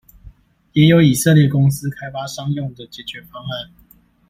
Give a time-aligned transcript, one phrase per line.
[0.73, 3.69] 也有以色列公司開發商用的解決方案